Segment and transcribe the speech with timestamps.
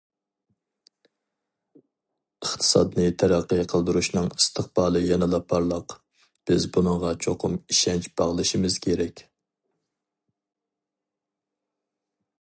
[2.45, 5.95] ئىقتىسادنى تەرەققىي قىلدۇرۇشنىڭ ئىستىقبالى يەنىلا پارلاق،
[6.51, 9.25] بىز بۇنىڭغا چوقۇم ئىشەنچ باغلىشىمىز كېرەك.